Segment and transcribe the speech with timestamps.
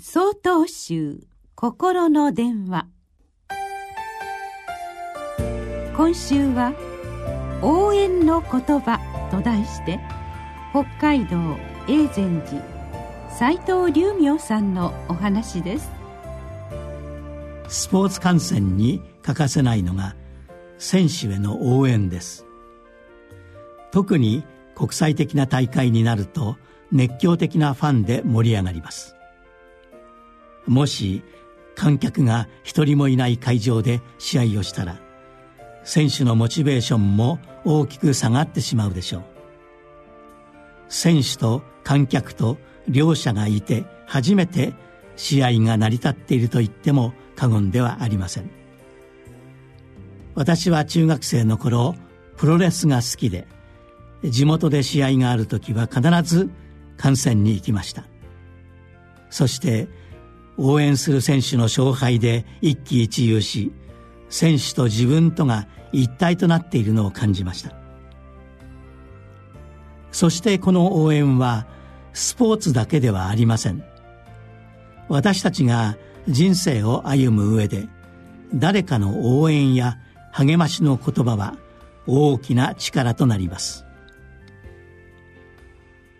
[0.00, 1.24] 総統集
[1.56, 2.86] 心の電話。
[5.96, 6.72] 今週は
[7.62, 9.00] 「応援の言葉」
[9.32, 9.98] と題して
[10.70, 11.36] 北海道
[11.88, 12.62] 永禅寺
[13.28, 15.90] 斎藤隆明さんのお話です。
[17.66, 20.14] スポーツ観戦に欠かせないのが
[20.78, 22.46] 選手への応援です。
[23.90, 24.44] 特に
[24.76, 26.56] 国際的な大会になると
[26.92, 29.17] 熱狂的なファンで盛り上がります。
[30.68, 31.22] もし
[31.74, 35.00] 観客が一人もいない会場で試合をしたら
[35.84, 39.22] 選手のモチベーションも大きく下がってしまうでしょう。
[40.88, 42.58] 選手と観客と
[42.88, 44.74] 両者がいて初めて
[45.16, 48.50] 試合が成り立っていると言っても過言ではありません。
[50.34, 51.94] 私は中学生の頃
[52.36, 53.46] プロレスが好きで
[54.24, 56.50] 地元で試合がある時は必ず
[56.96, 58.04] 観戦に行きました。
[59.30, 59.88] そして
[60.58, 63.72] 応援する選手の勝敗で一喜一憂し
[64.28, 67.72] 選手と自分とが一体となっているのを感じました。
[70.10, 71.66] そしてこの応援は
[72.12, 73.84] スポーツだけではありません。
[75.08, 75.96] 私たちが
[76.28, 77.88] 人生を歩む上で
[78.54, 79.98] 誰かの応援や
[80.32, 81.56] 励ましの言葉は
[82.06, 83.84] 大きな力となります。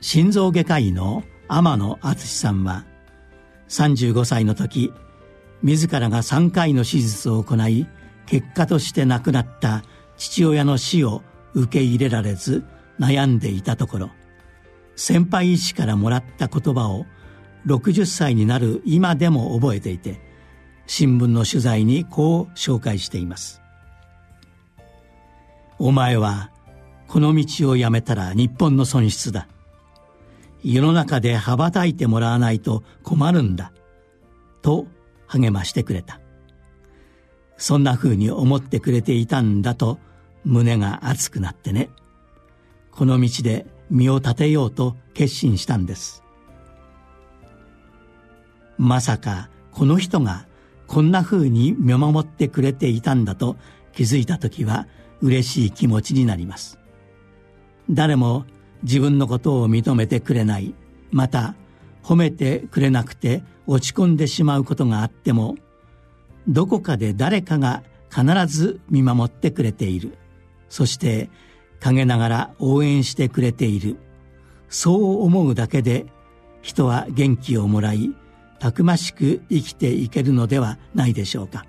[0.00, 2.84] 心臓外科医の天野敦さんは
[3.70, 4.92] 35歳の時
[5.62, 7.86] 自らが3回の手術を行い
[8.26, 9.84] 結果として亡くなった
[10.16, 11.22] 父親の死を
[11.54, 12.64] 受け入れられず
[12.98, 14.10] 悩んでいたところ
[14.96, 17.06] 先輩医師からもらった言葉を
[17.66, 20.20] 60歳になる今でも覚えていて
[20.86, 23.62] 新聞の取材にこう紹介しています
[25.78, 26.50] 「お前は
[27.06, 29.46] この道をやめたら日本の損失だ」
[30.62, 33.72] 世の中で羽ばたいてもらわないと困るんだ。
[34.62, 34.86] と
[35.26, 36.20] 励ましてくれた。
[37.56, 39.98] そんなふうに思ってくれていたんだと
[40.44, 41.90] 胸が熱くなってね。
[42.90, 46.22] この道で身を立てようと決心したんです。
[48.78, 50.46] まさかこの人が
[50.86, 53.56] こんなふうに見守ってくれていたんだと
[53.92, 54.86] 気づいた時は
[55.20, 56.78] 嬉しい気持ちになります。
[57.90, 58.44] 誰も
[58.82, 60.74] 自分のことを認めてくれない。
[61.10, 61.54] また
[62.02, 65.56] 褒めてくれなくて落ち込んでしまうことがあっても
[66.48, 70.16] どこかで誰かが必ず見守ってくれている。
[70.68, 71.30] そして
[71.80, 73.96] 陰ながら応援してくれている。
[74.68, 76.06] そう思うだけで
[76.62, 78.14] 人は元気をもらい
[78.58, 81.64] たくましく生きていけるのではないでしょうか。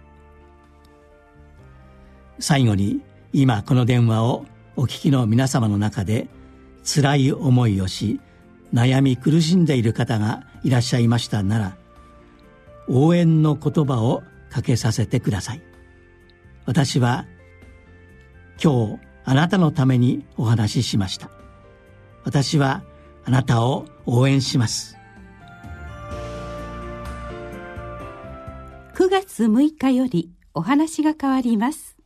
[2.40, 3.02] 最後に
[3.34, 4.46] 今この電話を
[4.76, 6.28] お聞きの皆様の中で
[6.84, 8.20] 辛い思いをし
[8.74, 11.78] 悩み苦しんでいる方がいらっしゃいましたなら
[12.88, 15.62] 応援の言葉をかけさせてください。
[16.66, 17.26] 私は
[18.62, 21.30] 今日あなたのためにお話ししました。
[22.24, 22.84] 私は
[23.24, 24.98] あなたを応援します。
[28.94, 32.01] 9月6日よりお話が変わります。